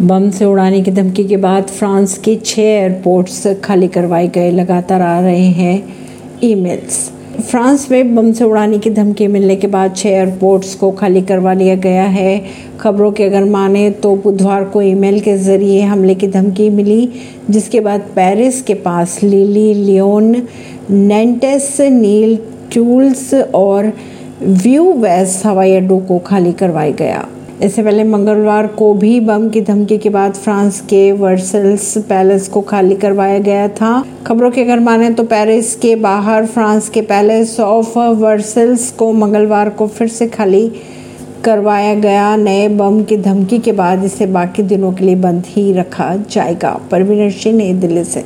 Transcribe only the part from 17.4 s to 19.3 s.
जिसके बाद पेरिस के पास